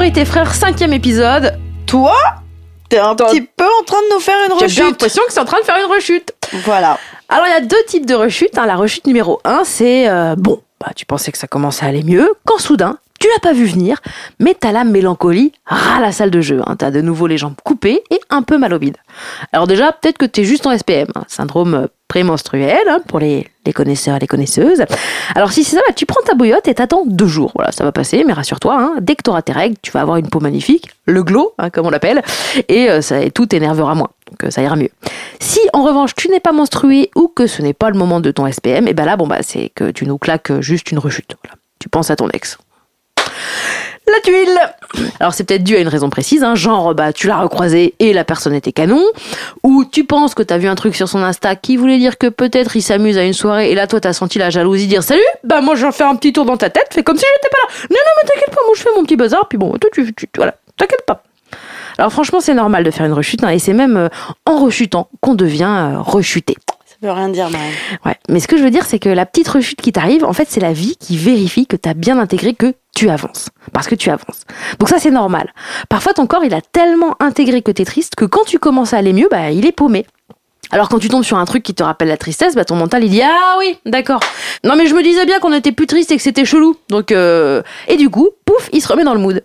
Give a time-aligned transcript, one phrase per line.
[0.00, 1.58] Sororité frère, cinquième épisode.
[1.84, 2.16] Toi,
[2.88, 4.78] t'es un Toi- petit peu en train de nous faire une J'ai rechute.
[4.82, 6.32] l'impression que c'est en train de faire une rechute.
[6.64, 6.96] Voilà.
[7.28, 8.56] Alors il y a deux types de rechutes.
[8.56, 8.64] hein.
[8.64, 12.02] La rechute numéro un, c'est euh, bon, bah, tu pensais que ça commençait à aller
[12.02, 14.00] mieux, quand soudain, tu l'as pas vu venir,
[14.40, 16.62] mais t'as la mélancolie ras la salle de jeu.
[16.66, 16.76] Hein.
[16.76, 18.96] T'as de nouveau les jambes coupées et un peu mal au bide.
[19.52, 23.72] Alors déjà, peut-être que t'es juste en SPM, hein, syndrome prémenstruel hein, pour les, les
[23.74, 24.84] connaisseurs et les connaisseuses.
[25.34, 27.52] Alors si c'est ça, bah, tu prends ta bouillotte et t'attends deux jours.
[27.54, 30.16] Voilà, ça va passer, mais rassure-toi, hein, dès que t'auras tes règles, tu vas avoir
[30.16, 32.22] une peau magnifique, le glow, comme on l'appelle,
[32.68, 34.08] et, euh, et tout t'énervera moins.
[34.30, 34.90] Donc euh, ça ira mieux.
[35.40, 38.30] Si en revanche tu n'es pas menstrué ou que ce n'est pas le moment de
[38.30, 41.36] ton SPM, et ben là bon bah c'est que tu nous claques juste une rechute.
[41.78, 42.58] Tu penses à ton ex.
[44.06, 44.58] La tuile
[45.20, 48.12] Alors c'est peut-être dû à une raison précise, hein, genre bah tu l'as recroisé et
[48.12, 49.04] la personne était canon,
[49.62, 52.26] ou tu penses que t'as vu un truc sur son Insta qui voulait dire que
[52.26, 55.20] peut-être il s'amuse à une soirée et là toi t'as senti la jalousie dire salut,
[55.44, 57.50] bah moi je vais faire un petit tour dans ta tête, fais comme si j'étais
[57.50, 57.86] pas là.
[57.90, 60.04] Non non mais t'inquiète pas, moi je fais mon petit bazar, puis bon toi tu,
[60.06, 61.22] tu- tu- voilà, t'inquiète pas.
[61.98, 64.08] Alors franchement c'est normal de faire une rechute, hein, et c'est même euh,
[64.44, 65.64] en rechutant qu'on devient
[65.94, 66.56] euh, rechuté.
[67.02, 67.72] Veut rien dire, Marie.
[68.04, 68.16] Ouais.
[68.28, 70.48] Mais ce que je veux dire, c'est que la petite rechute qui t'arrive, en fait,
[70.50, 73.48] c'est la vie qui vérifie que t'as bien intégré que tu avances.
[73.72, 74.42] Parce que tu avances.
[74.78, 75.52] Donc ça, c'est normal.
[75.88, 78.98] Parfois, ton corps, il a tellement intégré que t'es triste que quand tu commences à
[78.98, 80.04] aller mieux, bah, il est paumé.
[80.72, 83.02] Alors quand tu tombes sur un truc qui te rappelle la tristesse, bah ton mental
[83.02, 84.20] il dit ah oui d'accord.
[84.62, 86.76] Non mais je me disais bien qu'on était plus triste et que c'était chelou.
[86.88, 87.62] Donc euh...
[87.88, 89.44] et du coup pouf il se remet dans le mood.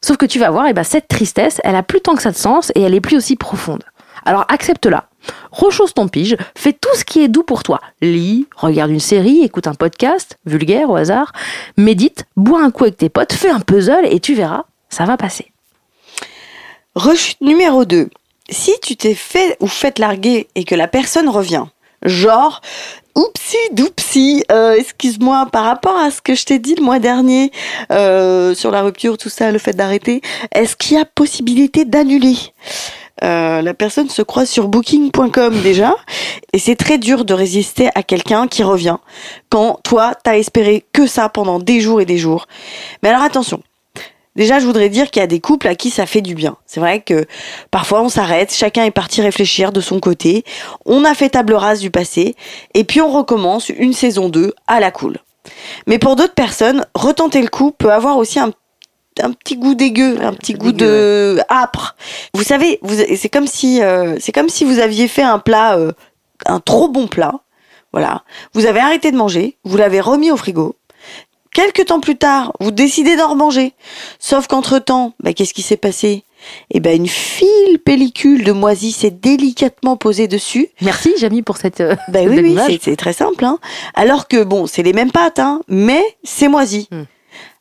[0.00, 2.32] Sauf que tu vas voir et bah cette tristesse elle a plus tant que ça
[2.32, 3.84] de sens et elle est plus aussi profonde.
[4.24, 5.08] Alors accepte-la.
[5.50, 7.80] Rechausse ton pige, fais tout ce qui est doux pour toi.
[8.00, 11.32] Lis, regarde une série, écoute un podcast, vulgaire au hasard,
[11.76, 15.16] médite, bois un coup avec tes potes, fais un puzzle et tu verras, ça va
[15.16, 15.52] passer.
[16.94, 18.08] Rechute numéro 2.
[18.50, 21.64] Si tu t'es fait ou fait larguer et que la personne revient,
[22.02, 22.60] genre,
[23.14, 27.50] oupsi doupsi, euh, excuse-moi, par rapport à ce que je t'ai dit le mois dernier
[27.90, 30.20] euh, sur la rupture, tout ça, le fait d'arrêter,
[30.52, 32.36] est-ce qu'il y a possibilité d'annuler?
[33.22, 35.94] Euh, la personne se croit sur booking.com déjà
[36.52, 38.96] et c'est très dur de résister à quelqu'un qui revient
[39.50, 42.46] quand toi t'as espéré que ça pendant des jours et des jours.
[43.02, 43.62] Mais alors attention,
[44.36, 46.56] Déjà, je voudrais dire qu'il y a des couples à qui ça fait du bien.
[46.66, 47.24] C'est vrai que
[47.70, 50.44] parfois on s'arrête, chacun est parti réfléchir de son côté,
[50.84, 52.34] on a fait table rase du passé,
[52.74, 55.18] et puis on recommence une saison 2 à la cool.
[55.86, 58.50] Mais pour d'autres personnes, retenter le coup peut avoir aussi un,
[59.22, 61.96] un petit goût dégueu, un petit goût de âpre.
[62.34, 65.76] Vous savez, vous, c'est comme si, euh, c'est comme si vous aviez fait un plat,
[65.76, 65.92] euh,
[66.46, 67.40] un trop bon plat.
[67.92, 68.24] Voilà.
[68.54, 70.76] Vous avez arrêté de manger, vous l'avez remis au frigo.
[71.52, 73.74] Quelques temps plus tard, vous décidez d'en remanger.
[74.18, 76.24] Sauf qu'entre-temps, bah, qu'est-ce qui s'est passé?
[76.72, 80.68] Eh ben, une file pellicule de moisi s'est délicatement posée dessus.
[80.80, 81.80] Merci Jamie pour cette...
[81.80, 83.44] euh, cette oui, oui, c'est très simple.
[83.44, 83.60] Hein.
[83.94, 86.88] Alors que bon, c'est les mêmes pâtes, hein, mais c'est moisi.
[86.90, 87.04] Hmm.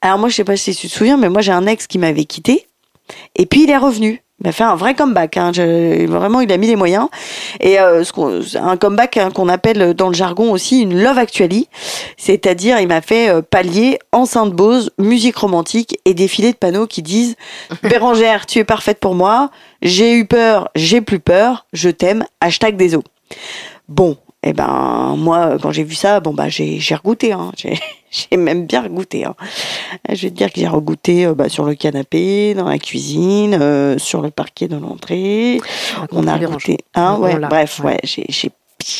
[0.00, 1.98] Alors moi, je sais pas si tu te souviens, mais moi j'ai un ex qui
[1.98, 2.66] m'avait quitté,
[3.34, 4.22] et puis il est revenu.
[4.42, 5.38] Il a fait un vrai comeback.
[5.38, 5.50] Hein.
[5.54, 7.08] Je- vraiment, il a mis les moyens.
[7.58, 11.68] Et euh, ce un comeback hein, qu'on appelle dans le jargon aussi une love actually,
[12.18, 17.00] c'est-à-dire il m'a fait euh, palier enceinte Bose, musique romantique et défilé de panneaux qui
[17.00, 17.34] disent
[17.82, 19.50] Bérangère, tu es parfaite pour moi.
[19.80, 21.64] J'ai eu peur, j'ai plus peur.
[21.72, 22.22] Je t'aime.
[22.42, 23.04] Hashtag des os.
[23.88, 27.52] Bon, eh ben moi quand j'ai vu ça, bon bah j'ai j'ai regoûté, hein.
[27.56, 27.78] j'ai
[28.30, 29.24] j'ai même bien regoûté.
[29.24, 29.34] Hein.
[30.08, 33.58] Je vais te dire que j'ai regoûté euh, bah, sur le canapé, dans la cuisine,
[33.60, 35.60] euh, sur le parquet de l'entrée.
[36.12, 37.92] On a regoûté, hein, ouais, l'a, bref, ouais.
[37.92, 38.50] ouais, j'ai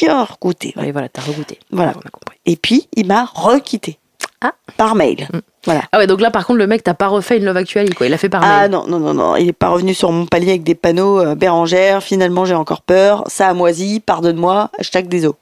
[0.01, 0.75] bien regoûté.
[0.77, 0.85] ouais.
[0.87, 1.59] Oui, voilà, t'as regoûté.
[1.71, 1.93] Voilà.
[1.97, 2.39] On a compris.
[2.47, 3.99] Et puis il m'a requitté
[4.41, 4.53] Ah.
[4.77, 5.29] par mail.
[5.33, 5.39] Mm.
[5.65, 5.83] Voilà.
[5.91, 8.07] Ah ouais, donc là, par contre, le mec, t'as pas refait une Love Actually, quoi.
[8.07, 8.71] Il a fait par Ah mail.
[8.71, 11.35] non, non, non, non, il est pas revenu sur mon palier avec des panneaux euh,
[11.35, 15.35] Bérangère, finalement j'ai encore peur, ça a moisi, pardonne-moi, hashtag des os.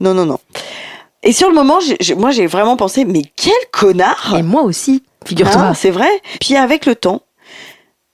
[0.00, 0.38] Non, non, non.
[1.24, 5.02] Et sur le moment, j'ai- moi j'ai vraiment pensé, mais quel connard Et moi aussi,
[5.26, 5.60] figure-toi.
[5.62, 6.08] Hein, C'est vrai.
[6.40, 7.22] Puis avec le temps,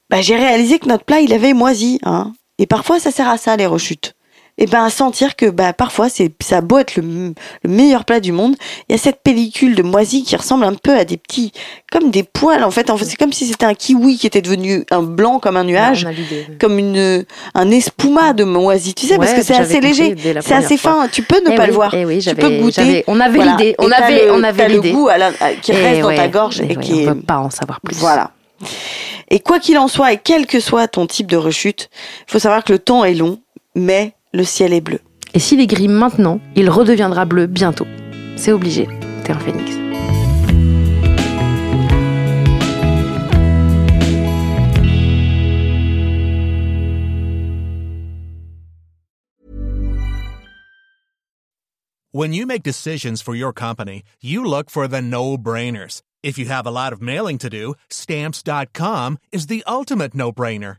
[0.09, 1.99] bah, j'ai réalisé que notre plat, il avait moisi.
[2.05, 2.33] Hein.
[2.59, 4.15] Et parfois, ça sert à ça, les rechutes.
[4.61, 7.03] Et ben à sentir que bah parfois c'est ça a beau être le,
[7.65, 8.55] le meilleur plat du monde,
[8.89, 11.51] il y a cette pellicule de moisi qui ressemble un peu à des petits
[11.91, 12.91] comme des poils en fait.
[12.91, 15.65] En fait, c'est comme si c'était un kiwi qui était devenu un blanc comme un
[15.65, 16.47] nuage, On a l'idée.
[16.61, 17.25] comme une
[17.55, 21.03] un espuma de moisi, tu sais, parce Ouais, que c'est assez léger, c'est assez première
[21.03, 21.09] fin.
[21.09, 23.03] Tu peux ne Eh pas oui, le voir, eh oui, tu peux goûter.
[23.06, 23.53] on avait Voilà.
[23.53, 26.01] l'idée, on Et t'as avait- on avait le goût à la- à- qui Et reste
[26.03, 27.97] dans ouais, ta gorge et et ouais, qui est on peut pas en savoir plus.
[27.97, 28.31] voilà.
[29.31, 31.89] Et quoi qu'il en soit, et quel que soit ton type de rechute,
[32.29, 33.39] il faut savoir que le temps est long,
[33.75, 35.00] mais le ciel est bleu.
[35.35, 37.87] Et s'il est gris maintenant, il redeviendra bleu bientôt.
[38.37, 38.88] C'est obligé.
[39.25, 39.77] T'es un phénix.
[52.12, 56.03] When you make decisions for your company, you look for the no brainers.
[56.25, 60.79] If you have a lot of mailing to do, stamps.com is the ultimate no brainer.